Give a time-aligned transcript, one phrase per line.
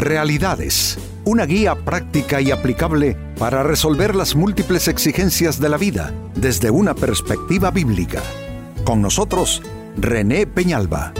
[0.00, 6.70] Realidades, una guía práctica y aplicable para resolver las múltiples exigencias de la vida desde
[6.70, 8.22] una perspectiva bíblica.
[8.82, 9.60] Con nosotros,
[9.98, 11.12] René Peñalba.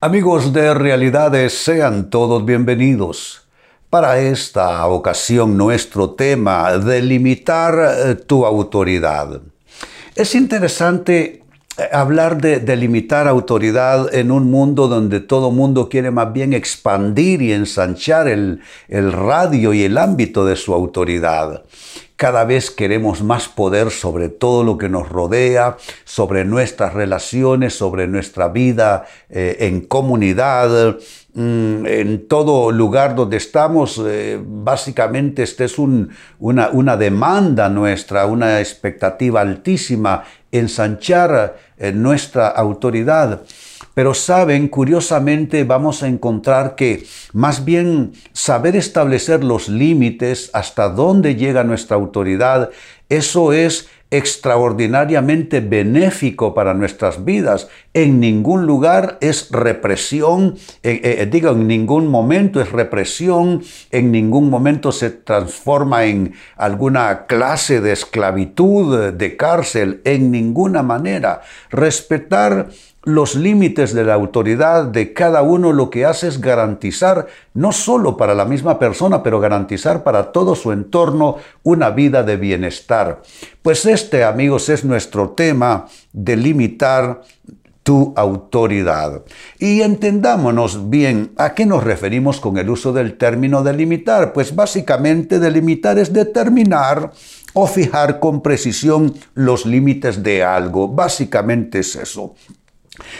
[0.00, 3.48] Amigos de Realidades, sean todos bienvenidos.
[3.90, 9.40] Para esta ocasión nuestro tema, delimitar eh, tu autoridad.
[10.16, 11.44] Es interesante
[11.92, 17.52] hablar de, delimitar autoridad en un mundo donde todo mundo quiere más bien expandir y
[17.52, 21.64] ensanchar el, el radio y el ámbito de su autoridad.
[22.18, 28.08] Cada vez queremos más poder sobre todo lo que nos rodea, sobre nuestras relaciones, sobre
[28.08, 30.96] nuestra vida eh, en comunidad,
[31.34, 34.02] mm, en todo lugar donde estamos.
[34.04, 36.10] Eh, básicamente esta es un,
[36.40, 43.42] una, una demanda nuestra, una expectativa altísima, ensanchar eh, nuestra autoridad.
[43.94, 51.34] Pero saben, curiosamente vamos a encontrar que más bien saber establecer los límites hasta dónde
[51.34, 52.70] llega nuestra autoridad,
[53.08, 57.68] eso es extraordinariamente benéfico para nuestras vidas.
[57.92, 64.48] En ningún lugar es represión, eh, eh, digo, en ningún momento es represión, en ningún
[64.48, 71.42] momento se transforma en alguna clase de esclavitud, de cárcel, en ninguna manera.
[71.70, 72.68] Respetar
[73.08, 78.18] los límites de la autoridad de cada uno lo que hace es garantizar, no solo
[78.18, 83.22] para la misma persona, pero garantizar para todo su entorno una vida de bienestar.
[83.62, 87.22] Pues este, amigos, es nuestro tema de limitar
[87.82, 89.22] tu autoridad.
[89.58, 94.34] Y entendámonos bien a qué nos referimos con el uso del término delimitar.
[94.34, 97.10] Pues básicamente delimitar es determinar
[97.54, 100.88] o fijar con precisión los límites de algo.
[100.88, 102.34] Básicamente es eso.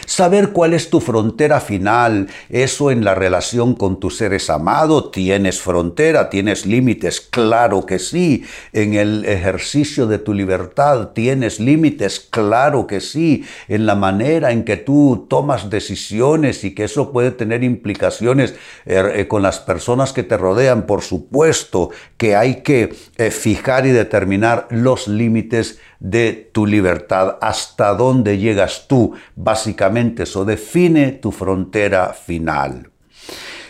[0.05, 5.61] Saber cuál es tu frontera final, eso en la relación con tus seres amados, tienes
[5.61, 12.87] frontera, tienes límites, claro que sí, en el ejercicio de tu libertad tienes límites, claro
[12.87, 17.63] que sí, en la manera en que tú tomas decisiones y que eso puede tener
[17.63, 23.31] implicaciones eh, eh, con las personas que te rodean, por supuesto que hay que eh,
[23.31, 31.11] fijar y determinar los límites de tu libertad, hasta dónde llegas tú, básicamente eso define
[31.11, 32.89] tu frontera final.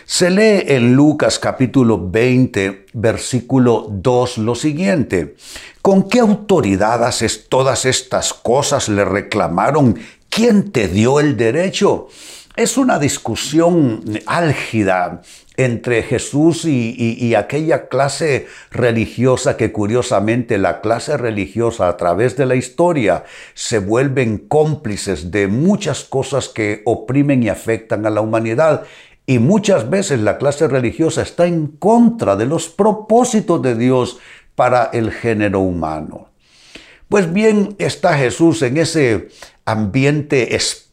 [0.04, 5.36] Se lee en Lucas capítulo 20, versículo 2 lo siguiente.
[5.82, 8.88] ¿Con qué autoridad haces todas estas cosas?
[8.88, 9.96] Le reclamaron.
[10.28, 12.08] ¿Quién te dio el derecho?
[12.56, 15.22] Es una discusión álgida
[15.64, 22.54] entre Jesús y, aquella clase religiosa que curiosamente la clase religiosa a través de la
[22.54, 28.84] historia se vuelven cómplices de muchas cosas que oprimen y afectan a la humanidad.
[29.26, 34.18] Y muchas veces la clase religiosa está en contra de los propósitos de Dios
[34.54, 36.28] para el género humano.
[37.08, 39.28] Pues bien, está Jesús en ese
[39.66, 40.89] ambiente espeso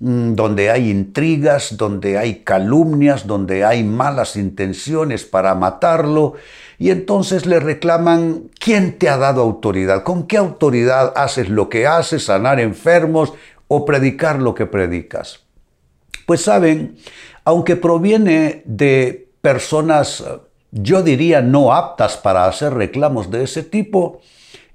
[0.00, 6.34] mm, donde hay intrigas, donde hay calumnias, donde hay malas intenciones para matarlo,
[6.78, 10.02] y entonces le reclaman, ¿quién te ha dado autoridad?
[10.02, 13.32] ¿Con qué autoridad haces lo que haces, sanar enfermos
[13.68, 15.40] o predicar lo que predicas?
[16.26, 16.96] Pues saben,
[17.44, 20.24] aunque proviene de personas,
[20.72, 24.20] yo diría, no aptas para hacer reclamos de ese tipo,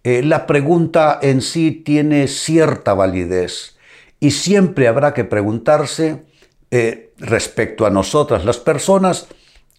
[0.03, 3.77] eh, la pregunta en sí tiene cierta validez
[4.21, 6.23] y siempre habrá que preguntarse
[6.69, 9.27] eh, respecto a nosotras, las personas,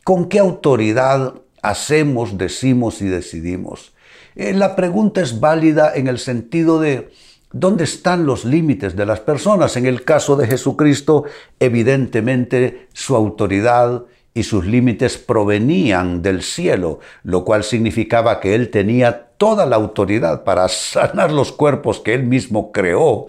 [0.05, 3.95] con qué autoridad hacemos, decimos y decidimos.
[4.35, 7.11] Eh, la pregunta es válida en el sentido de
[7.53, 9.77] dónde están los límites de las personas.
[9.77, 11.25] En el caso de Jesucristo,
[11.61, 14.03] evidentemente su autoridad
[14.35, 20.43] y sus límites provenían del cielo, lo cual significaba que él tenía toda la autoridad
[20.43, 23.29] para sanar los cuerpos que él mismo creó,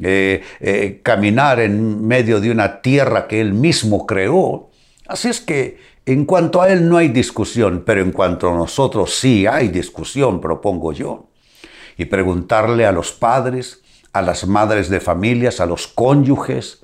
[0.00, 4.70] eh, eh, caminar en medio de una tierra que él mismo creó.
[5.06, 9.14] Así es que en cuanto a él no hay discusión, pero en cuanto a nosotros
[9.14, 11.28] sí hay discusión, propongo yo.
[11.96, 16.80] Y preguntarle a los padres, a las madres de familias, a los cónyuges,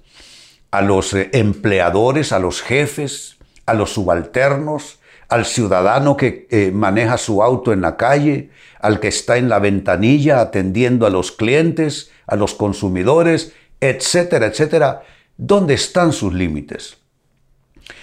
[0.71, 4.98] a los eh, empleadores, a los jefes, a los subalternos,
[5.29, 9.59] al ciudadano que eh, maneja su auto en la calle, al que está en la
[9.59, 15.03] ventanilla atendiendo a los clientes, a los consumidores, etcétera, etcétera.
[15.37, 16.97] ¿Dónde están sus límites?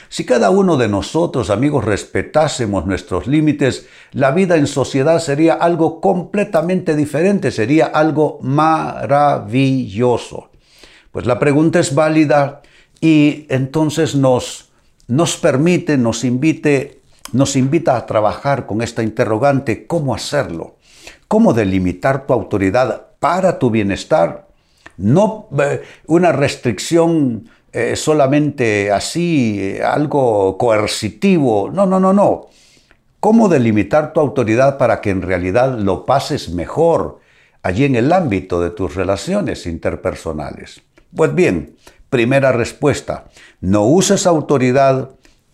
[0.07, 5.99] Si cada uno de nosotros, amigos, respetásemos nuestros límites, la vida en sociedad sería algo
[5.99, 9.71] completamente diferente, sería algo maravilloso.
[11.11, 12.61] Pues la pregunta es válida
[13.01, 14.71] y entonces nos,
[15.07, 17.01] nos permite, nos invite,
[17.31, 20.75] nos invita a trabajar con esta interrogante, ¿cómo hacerlo?
[21.27, 24.47] ¿Cómo delimitar tu autoridad para tu bienestar?
[24.97, 31.69] No eh, una restricción eh, solamente así, eh, algo coercitivo.
[31.69, 32.47] No, no, no, no.
[33.19, 37.19] ¿Cómo delimitar tu autoridad para que en realidad lo pases mejor
[37.63, 40.83] allí en el ámbito de tus relaciones interpersonales?
[41.13, 41.75] Pues bien,
[42.09, 43.25] primera respuesta,
[43.61, 45.09] no uses autoridad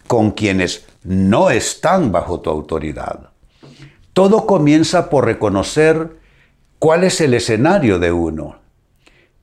[0.08, 3.32] con quienes no están bajo tu autoridad.
[4.14, 6.18] Todo comienza por reconocer
[6.80, 8.58] cuál es el escenario de uno.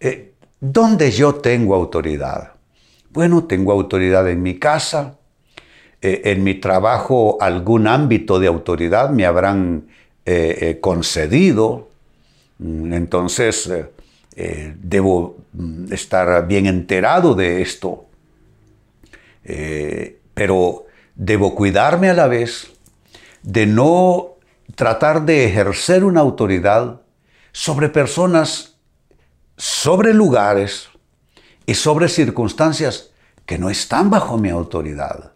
[0.00, 2.52] Eh, ¿Dónde yo tengo autoridad?
[3.10, 5.16] Bueno, tengo autoridad en mi casa,
[6.02, 9.88] eh, en mi trabajo algún ámbito de autoridad me habrán
[10.25, 11.88] eh, concedido,
[12.58, 13.70] mm, entonces
[14.81, 18.04] debo mm, estar bien enterado de esto,
[20.34, 20.88] pero
[21.19, 22.73] debo cuidarme a la vez
[23.43, 24.37] de no
[24.75, 27.03] tratar de ejercer una autoridad
[27.53, 28.79] sobre personas,
[29.59, 30.88] sobre lugares,
[31.69, 33.11] y sobre circunstancias
[33.44, 35.35] que no están bajo mi autoridad.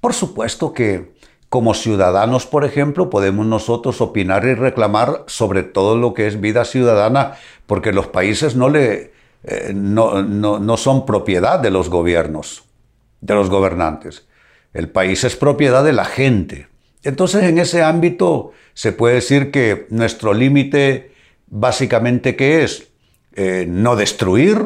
[0.00, 1.14] Por supuesto que
[1.48, 6.64] como ciudadanos, por ejemplo, podemos nosotros opinar y reclamar sobre todo lo que es vida
[6.64, 7.34] ciudadana,
[7.68, 9.12] porque los países no, le,
[9.44, 12.64] eh, no, no son propiedad de los gobiernos,
[13.20, 14.26] de los gobernantes.
[14.72, 16.68] El país es propiedad de la gente.
[17.02, 21.12] Entonces, en ese ámbito se puede decir que nuestro límite
[21.50, 22.88] básicamente ¿qué es?
[23.34, 24.58] Eh, no destruir,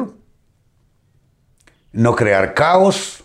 [1.91, 3.23] no crear caos,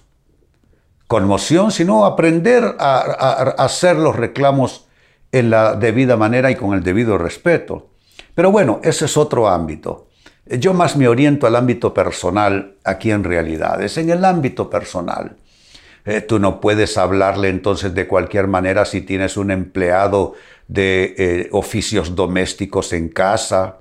[1.06, 4.86] conmoción, sino aprender a, hacer los reclamos
[5.32, 7.90] en la debida manera y con el debido respeto.
[8.34, 10.08] Pero bueno, ese es otro ámbito.
[10.46, 13.82] Yo más me oriento al ámbito personal aquí en realidad.
[13.82, 15.36] Es en el ámbito personal.
[16.08, 20.32] Eh, tú no puedes hablarle entonces de cualquier manera si tienes un empleado
[20.66, 23.80] de eh, oficios domésticos en casa.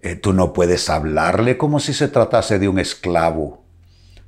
[0.00, 3.62] Eh, tú no puedes hablarle como si se tratase de un esclavo.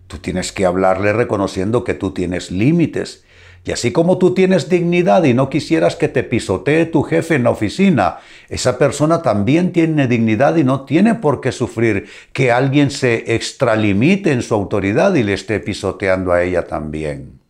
[0.07, 3.25] Tú tienes que hablarle reconociendo que tú tienes límites.
[3.67, 7.45] Y así como tú tienes dignidad y no quisieras que te pisotee tu jefe en
[7.45, 8.19] la oficina,
[8.51, 14.33] esa persona también tiene dignidad y no tiene por qué sufrir que alguien se extralimite
[14.33, 17.41] en su autoridad y le esté pisoteando a ella también.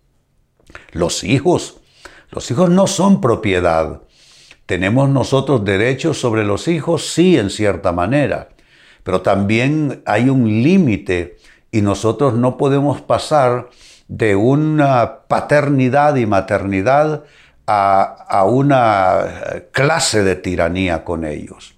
[0.93, 1.81] Los hijos,
[2.31, 4.03] los hijos no son propiedad.
[4.67, 7.13] ¿Tenemos nosotros derechos sobre los hijos?
[7.13, 8.51] Sí, en cierta manera.
[9.03, 11.39] Pero también hay un límite
[11.73, 13.69] y nosotros no podemos pasar
[14.09, 17.25] de una paternidad y maternidad
[17.67, 21.75] a, una clase de tiranía con ellos.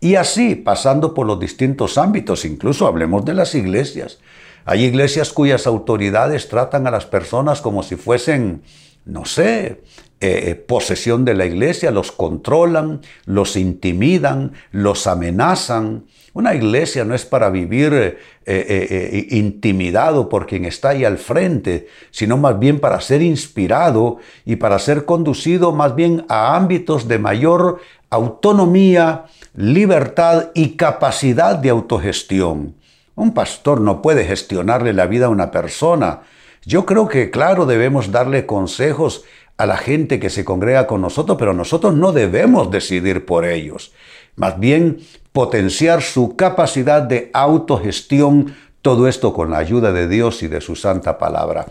[0.00, 4.18] Y así, pasando por los distintos ámbitos, incluso hablemos de las iglesias.
[4.64, 8.62] Hay iglesias cuyas autoridades tratan a las personas como si fuesen,
[9.04, 9.82] no sé,
[10.20, 17.24] eh, posesión de la iglesia, los controlan, los intimidan, los amenazan, una iglesia no es
[17.24, 22.78] para vivir eh, eh, eh, intimidado por quien está ahí al frente, sino más bien
[22.78, 27.80] para ser inspirado y para ser conducido más bien a ámbitos de mayor
[28.10, 29.24] autonomía,
[29.56, 32.74] libertad y capacidad de autogestión.
[33.16, 36.20] Un pastor no puede gestionarle la vida a una persona.
[36.64, 39.24] Yo creo que, claro, debemos darle consejos
[39.56, 43.92] a la gente que se congrega con nosotros, pero nosotros no debemos decidir por ellos.
[44.36, 45.00] Más bien
[45.32, 50.74] potenciar su capacidad de autogestión, todo esto con la ayuda de Dios y de su
[50.74, 51.66] santa palabra.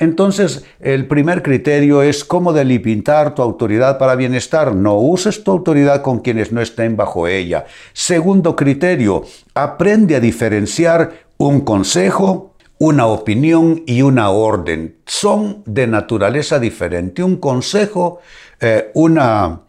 [0.00, 4.74] Entonces, el primer criterio es cómo delimitar tu autoridad para bienestar.
[4.74, 7.66] No uses tu autoridad con quienes no estén bajo ella.
[7.92, 9.22] Segundo criterio,
[9.54, 14.96] aprende a diferenciar un consejo, una opinión y una orden.
[15.06, 17.22] Son de naturaleza diferente.
[17.22, 18.18] Un consejo,
[18.60, 19.60] eh, una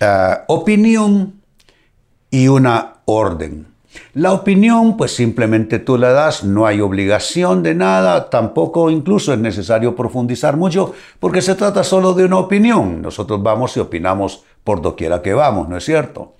[0.00, 1.37] eh, opinión,
[2.30, 3.66] y una orden.
[4.14, 9.38] La opinión, pues simplemente tú la das, no hay obligación de nada, tampoco incluso es
[9.38, 13.02] necesario profundizar mucho, porque se trata solo de una opinión.
[13.02, 16.34] Nosotros vamos y opinamos por doquiera que vamos, ¿no es cierto?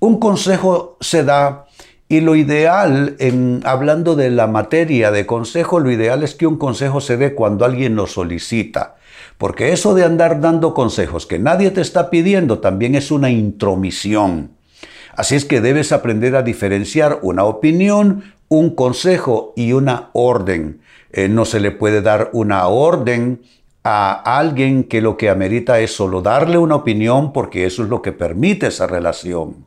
[0.00, 1.66] Un consejo se da
[2.08, 6.56] y lo ideal, en, hablando de la materia de consejo, lo ideal es que un
[6.56, 8.96] consejo se dé cuando alguien lo solicita.
[9.38, 14.56] Porque eso de andar dando consejos que nadie te está pidiendo también es una intromisión.
[15.20, 20.80] Así es que debes aprender a diferenciar una opinión, un consejo y una orden.
[21.12, 23.42] Eh, no se le puede dar una orden
[23.84, 28.00] a alguien que lo que amerita es solo darle una opinión porque eso es lo
[28.00, 29.66] que permite esa relación.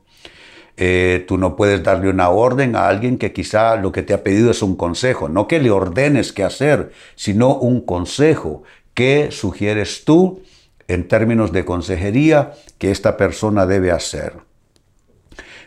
[0.76, 4.24] Eh, tú no puedes darle una orden a alguien que quizá lo que te ha
[4.24, 8.64] pedido es un consejo, no que le ordenes qué hacer, sino un consejo.
[8.96, 10.42] ¿Qué sugieres tú
[10.88, 14.34] en términos de consejería que esta persona debe hacer?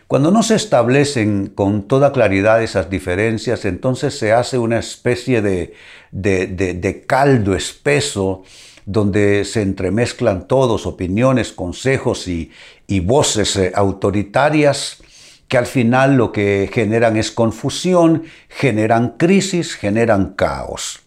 [0.07, 5.73] Cuando no se establecen con toda claridad esas diferencias, entonces se hace una especie de,
[6.11, 8.43] de, caldo espeso
[8.85, 12.51] donde se entremezclan todos, opiniones, consejos y,
[12.87, 15.03] y voces eh, autoritarias
[15.49, 21.01] que al final lo que generan es confusión, generan crisis, generan caos.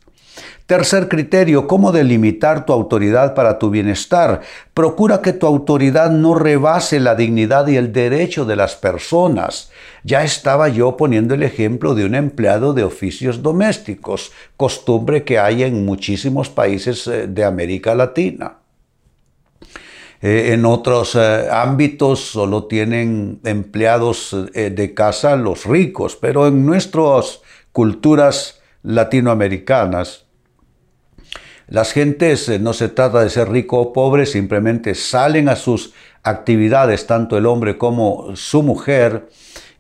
[0.71, 4.43] Tercer criterio, ¿cómo delimitar tu autoridad para tu bienestar?
[4.73, 9.73] Procura que tu autoridad no rebase la dignidad y el derecho de las personas.
[10.05, 15.65] Ya estaba yo poniendo el ejemplo de un empleado de oficios domésticos, costumbre que hay
[15.65, 18.59] en muchísimos países eh, de América Latina.
[20.23, 27.41] Eh, en otros eh, ámbitos solo tienen empleados de casa los ricos, pero en nuestras
[27.73, 30.30] culturas latinoamericanas,
[31.71, 35.95] las gentes eh, no se trata de ser rico o pobre, simplemente salen a sus
[36.23, 39.29] actividades, tanto el hombre como su mujer,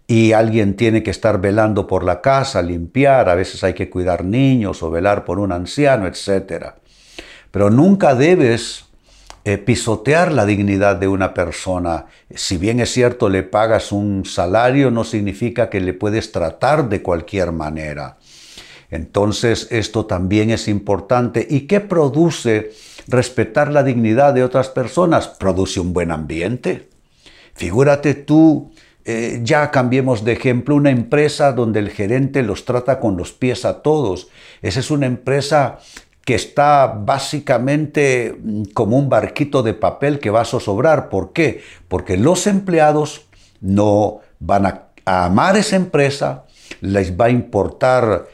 [0.06, 4.24] y alguien tiene que estar velando por la casa, limpiar, a veces hay que cuidar
[4.24, 6.74] niños o velar por un anciano, etc.
[7.50, 8.86] Pero nunca debes
[9.44, 12.06] eh, pisotear la dignidad de una persona.
[12.34, 17.02] Si bien es cierto le pagas un salario, no significa que le puedes tratar de
[17.02, 18.18] cualquier manera.
[18.90, 21.46] Entonces esto también es importante.
[21.48, 22.72] ¿Y qué produce
[23.06, 25.28] respetar la dignidad de otras personas?
[25.28, 26.88] Produce un buen ambiente.
[27.54, 28.72] Figúrate tú,
[29.04, 33.64] eh, ya cambiemos de ejemplo, una empresa donde el gerente los trata con los pies
[33.64, 34.28] a todos.
[34.62, 35.78] Esa es una empresa
[36.24, 41.08] que está básicamente mm, como un barquito de papel que va a zozobrar.
[41.08, 41.62] ¿Por qué?
[41.88, 43.26] Porque los empleados
[43.60, 46.44] no van a amar esa empresa,
[46.80, 48.26] les va a importar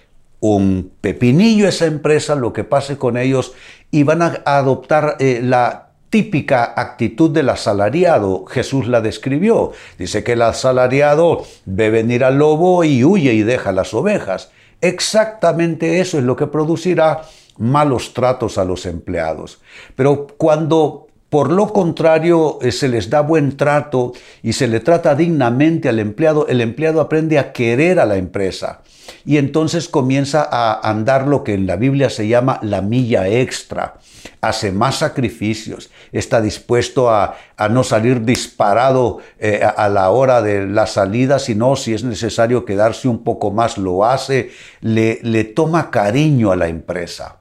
[0.54, 3.52] un pepinillo esa empresa, lo que pase con ellos,
[3.90, 8.44] y van a adoptar eh, la típica actitud del asalariado.
[8.46, 9.72] Jesús la describió.
[9.98, 14.50] Dice que el asalariado ve venir al lobo y huye y deja las ovejas.
[14.80, 17.22] Exactamente eso es lo que producirá
[17.58, 19.60] malos tratos a los empleados.
[19.94, 24.12] Pero cuando por lo contrario, eh, se les da buen trato
[24.44, 26.46] y se le trata dignamente al empleado.
[26.46, 28.82] El empleado aprende a querer a la empresa
[29.26, 33.94] y entonces comienza a andar lo que en la Biblia se llama la milla extra.
[34.40, 37.34] Hace más sacrificios, está dispuesto a,
[37.68, 43.08] no salir disparado eh, a, la hora de la salida, sino si es necesario quedarse
[43.08, 47.38] un poco más, lo hace, le, le toma cariño a la empresa.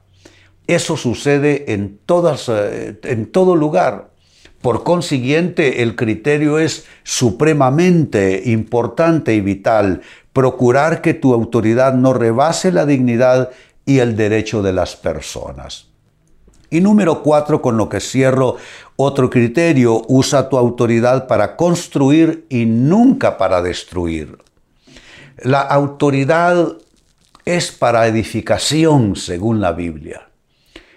[0.66, 4.10] Eso sucede en, todas, eh, en todo lugar.
[4.60, 10.02] Por consiguiente, el criterio es supremamente importante y vital.
[10.32, 13.50] Procurar que tu autoridad no rebase la dignidad
[13.84, 15.86] y el derecho de las personas.
[16.68, 18.56] Y número cuatro, con lo que cierro,
[18.96, 24.38] otro criterio, usa tu autoridad para construir y nunca para destruir.
[25.38, 26.72] La autoridad
[27.44, 30.25] es para edificación, según la Biblia.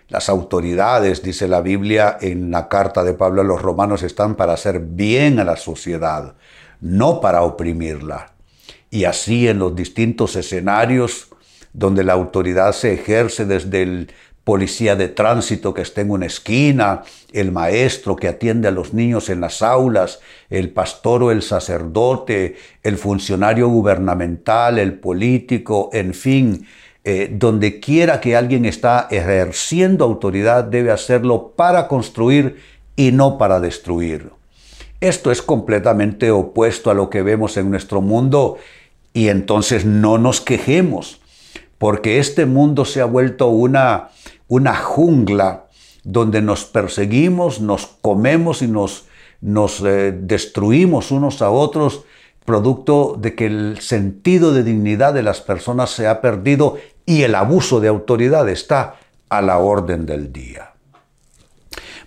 [0.09, 4.53] Las autoridades, dice la Biblia en la carta de Pablo a los romanos, están para
[4.53, 6.33] hacer bien a la sociedad,
[6.81, 8.33] no para oprimirla.
[8.89, 11.27] Y así en los distintos escenarios
[11.73, 14.11] donde la autoridad se ejerce desde el
[14.43, 19.29] policía de tránsito que está en una esquina, el maestro que atiende a los niños
[19.29, 26.65] en las aulas, el pastor o el sacerdote, el funcionario gubernamental, el político, en fin,
[27.03, 32.57] eh, donde quiera que alguien está ejerciendo autoridad, debe hacerlo para construir
[32.95, 34.31] y no para destruir.
[34.99, 38.57] Esto es completamente opuesto a lo que vemos en nuestro mundo
[39.13, 41.21] y entonces no nos quejemos,
[41.77, 44.09] porque este mundo se ha vuelto una,
[44.49, 45.67] una jungla
[46.03, 49.05] donde nos perseguimos, nos comemos y nos,
[49.39, 52.03] nos eh, destruimos unos a otros
[52.49, 57.35] producto de que el sentido de dignidad de las personas se ha perdido y el
[57.35, 58.95] abuso de autoridad está
[59.29, 60.73] a la orden del día.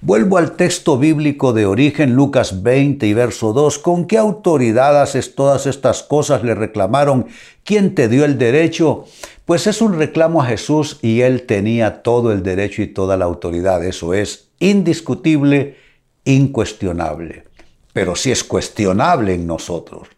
[0.01, 3.79] Vuelvo al texto bíblico de origen, Lucas 20 y verso 2.
[3.79, 6.43] ¿Con qué autoridad haces todas estas cosas?
[6.43, 7.29] Le reclamaron.
[7.63, 9.05] ¿Quién te dio el derecho?
[9.45, 13.27] Pues es un reclamo a Jesús y él tenía todo el derecho y toda la
[13.27, 13.85] autoridad.
[13.85, 15.77] Eso es indiscutible,
[16.25, 17.45] incuestionable.
[17.93, 20.09] Pero si es cuestionable en nosotros.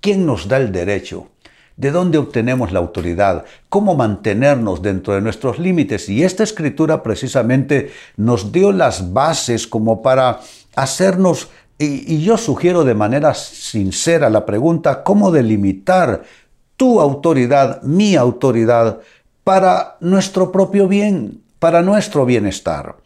[0.00, 1.28] ¿Quién nos da el derecho?
[1.76, 3.44] ¿De dónde obtenemos la autoridad?
[3.68, 6.08] ¿Cómo mantenernos dentro de nuestros límites?
[6.08, 10.40] Y esta escritura precisamente nos dio las bases como para
[10.74, 11.48] hacernos
[11.80, 16.24] Y, yo sugiero de manera sincera la pregunta, ¿cómo delimitar
[16.76, 18.98] tu autoridad, mi autoridad,
[19.44, 22.96] para nuestro propio bien, para nuestro bienestar?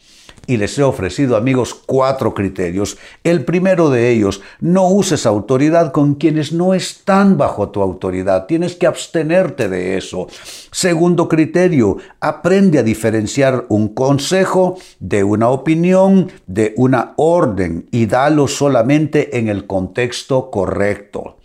[0.53, 2.99] Y les he ofrecido, amigos, cuatro criterios.
[3.25, 8.45] El primero de ellos, no uses autoridad con quienes no están bajo tu autoridad.
[8.45, 10.27] Tienes que abstenerte de eso.
[10.71, 18.47] Segundo criterio, aprende a diferenciar un consejo de una opinión, de una orden y dalo
[18.47, 21.39] solamente en el contexto correcto.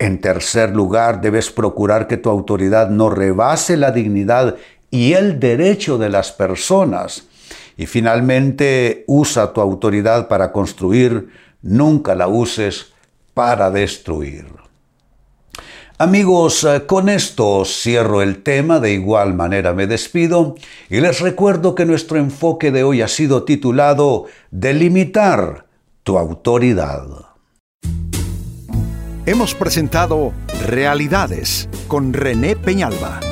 [0.00, 4.56] En tercer lugar, debes procurar que tu autoridad no rebase la dignidad
[4.90, 7.28] y el derecho de las personas.
[7.82, 11.30] Y finalmente, usa tu autoridad para construir,
[11.62, 12.92] nunca la uses
[13.34, 14.46] para destruir.
[15.98, 20.54] Amigos, eh, con esto cierro el tema, de igual manera me despido
[20.88, 25.66] y les recuerdo que nuestro enfoque de hoy ha sido titulado Delimitar
[26.04, 27.02] tu autoridad.
[29.26, 30.32] Hemos presentado
[30.68, 33.31] Realidades con René Peñalba.